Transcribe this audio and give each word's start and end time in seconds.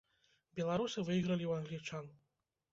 Беларусы 0.59 1.05
выйгралі 1.11 1.45
ў 1.51 1.61
англічан. 1.61 2.05